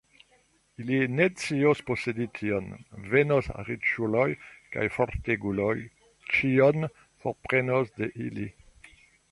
Ili 0.83 0.95
ne 1.17 1.25
scios 1.41 1.83
posedi 1.89 2.27
tion; 2.39 2.71
venos 3.11 3.51
riĉuloj 3.67 4.25
kaj 4.77 4.87
forteguloj, 4.97 5.77
ĉion 6.35 6.91
forprenos 7.27 7.95
de 8.01 8.11
ili. 8.29 8.53